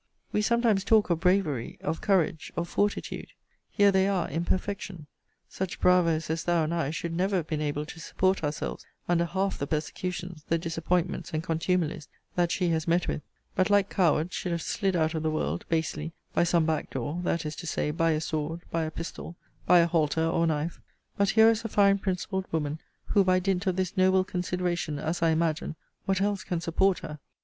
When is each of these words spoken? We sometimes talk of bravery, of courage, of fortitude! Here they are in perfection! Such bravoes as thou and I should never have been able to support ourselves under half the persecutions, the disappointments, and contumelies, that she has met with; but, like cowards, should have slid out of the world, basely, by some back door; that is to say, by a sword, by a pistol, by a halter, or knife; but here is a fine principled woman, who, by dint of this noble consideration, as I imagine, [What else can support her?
We 0.31 0.41
sometimes 0.41 0.83
talk 0.83 1.11
of 1.11 1.19
bravery, 1.19 1.77
of 1.81 2.01
courage, 2.01 2.51
of 2.57 2.67
fortitude! 2.67 3.27
Here 3.69 3.91
they 3.91 4.07
are 4.07 4.27
in 4.27 4.45
perfection! 4.45 5.05
Such 5.47 5.79
bravoes 5.79 6.27
as 6.31 6.45
thou 6.45 6.63
and 6.63 6.73
I 6.73 6.89
should 6.89 7.13
never 7.15 7.35
have 7.35 7.45
been 7.45 7.61
able 7.61 7.85
to 7.85 7.99
support 7.99 8.43
ourselves 8.43 8.83
under 9.07 9.25
half 9.25 9.59
the 9.59 9.67
persecutions, 9.67 10.43
the 10.49 10.57
disappointments, 10.57 11.35
and 11.35 11.43
contumelies, 11.43 12.07
that 12.33 12.51
she 12.51 12.69
has 12.69 12.87
met 12.87 13.07
with; 13.07 13.21
but, 13.53 13.69
like 13.69 13.91
cowards, 13.91 14.33
should 14.33 14.51
have 14.51 14.63
slid 14.63 14.95
out 14.95 15.13
of 15.13 15.21
the 15.21 15.29
world, 15.29 15.65
basely, 15.69 16.13
by 16.33 16.45
some 16.45 16.65
back 16.65 16.89
door; 16.89 17.19
that 17.23 17.45
is 17.45 17.55
to 17.57 17.67
say, 17.67 17.91
by 17.91 18.09
a 18.09 18.21
sword, 18.21 18.61
by 18.71 18.81
a 18.85 18.89
pistol, 18.89 19.35
by 19.67 19.81
a 19.81 19.85
halter, 19.87 20.25
or 20.25 20.47
knife; 20.47 20.81
but 21.15 21.29
here 21.29 21.51
is 21.51 21.63
a 21.63 21.69
fine 21.69 21.99
principled 21.99 22.47
woman, 22.51 22.79
who, 23.09 23.23
by 23.23 23.37
dint 23.37 23.67
of 23.67 23.75
this 23.75 23.95
noble 23.95 24.23
consideration, 24.23 24.97
as 24.97 25.21
I 25.21 25.29
imagine, 25.29 25.75
[What 26.05 26.21
else 26.21 26.43
can 26.43 26.59
support 26.59 26.97
her? 27.05 27.19